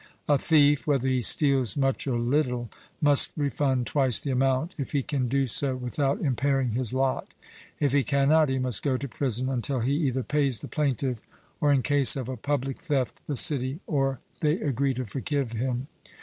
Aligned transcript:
A 0.27 0.39
thief, 0.39 0.87
whether 0.87 1.07
he 1.07 1.21
steals 1.21 1.77
much 1.77 2.07
or 2.07 2.17
little, 2.17 2.71
must 3.01 3.29
refund 3.37 3.85
twice 3.85 4.19
the 4.19 4.31
amount, 4.31 4.73
if 4.79 4.93
he 4.93 5.03
can 5.03 5.27
do 5.27 5.45
so 5.45 5.75
without 5.75 6.19
impairing 6.21 6.71
his 6.71 6.91
lot; 6.91 7.35
if 7.79 7.91
he 7.91 8.03
cannot, 8.03 8.49
he 8.49 8.57
must 8.57 8.81
go 8.81 8.97
to 8.97 9.07
prison 9.07 9.47
until 9.47 9.81
he 9.81 9.93
either 9.93 10.23
pays 10.23 10.61
the 10.61 10.67
plaintiff, 10.67 11.19
or 11.59 11.71
in 11.71 11.83
case 11.83 12.15
of 12.15 12.27
a 12.29 12.35
public 12.35 12.79
theft, 12.81 13.19
the 13.27 13.35
city, 13.37 13.79
or 13.85 14.19
they 14.39 14.59
agree 14.59 14.95
to 14.95 15.05
forgive 15.05 15.51
him. 15.51 15.85